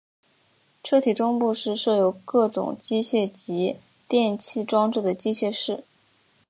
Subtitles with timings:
[0.83, 3.77] 车体中部是设有各种机械及
[4.07, 5.83] 电气装置的机械室。